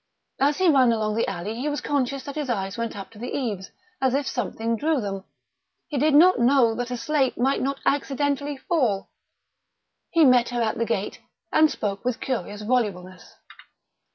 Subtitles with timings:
[0.39, 3.19] As he ran along the alley he was conscious that his eyes went up to
[3.19, 3.69] the eaves
[4.01, 5.25] as if something drew them.
[5.89, 9.11] He did not know that a slate might not accidentally fall....
[10.09, 11.19] He met her at the gate,
[11.51, 13.35] and spoke with curious volubleness.